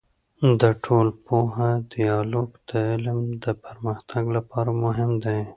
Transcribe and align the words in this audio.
د 0.61 0.63
ټولنپوه 0.83 1.69
ديالوګ 1.93 2.49
د 2.69 2.71
علم 2.89 3.19
د 3.43 3.45
پرمختګ 3.63 4.23
لپاره 4.37 4.71
مهم 4.83 5.11
دی. 5.25 5.41